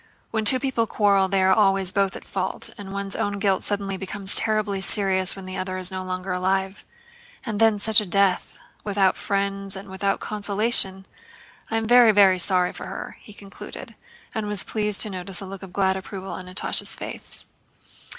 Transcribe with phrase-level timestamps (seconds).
[0.31, 3.97] When two people quarrel they are always both in fault, and one's own guilt suddenly
[3.97, 6.83] becomes terribly serious when the other is no longer alive.
[7.45, 8.57] And then such a death...
[8.83, 11.05] without friends and without consolation!
[11.69, 13.93] I am very, very sorry for her," he concluded,
[14.33, 17.45] and was pleased to notice a look of glad approval on Natásha's face.